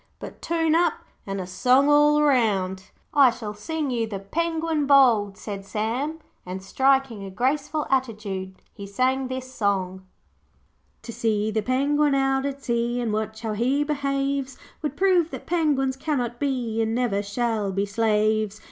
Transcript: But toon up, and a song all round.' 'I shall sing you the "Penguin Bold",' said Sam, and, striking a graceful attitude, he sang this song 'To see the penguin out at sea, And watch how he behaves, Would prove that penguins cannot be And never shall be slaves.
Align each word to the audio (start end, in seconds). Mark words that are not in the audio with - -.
But 0.17 0.41
toon 0.41 0.73
up, 0.73 0.95
and 1.27 1.39
a 1.39 1.45
song 1.45 1.87
all 1.87 2.23
round.' 2.23 2.89
'I 3.13 3.29
shall 3.29 3.53
sing 3.53 3.91
you 3.91 4.07
the 4.07 4.17
"Penguin 4.17 4.87
Bold",' 4.87 5.37
said 5.37 5.63
Sam, 5.63 6.17
and, 6.43 6.63
striking 6.63 7.23
a 7.23 7.29
graceful 7.29 7.85
attitude, 7.87 8.55
he 8.73 8.87
sang 8.87 9.27
this 9.27 9.53
song 9.53 10.07
'To 11.03 11.13
see 11.13 11.51
the 11.51 11.61
penguin 11.61 12.15
out 12.15 12.47
at 12.47 12.63
sea, 12.63 12.99
And 12.99 13.13
watch 13.13 13.43
how 13.43 13.53
he 13.53 13.83
behaves, 13.83 14.57
Would 14.81 14.97
prove 14.97 15.29
that 15.29 15.45
penguins 15.45 15.97
cannot 15.97 16.39
be 16.39 16.81
And 16.81 16.95
never 16.95 17.21
shall 17.21 17.71
be 17.71 17.85
slaves. 17.85 18.59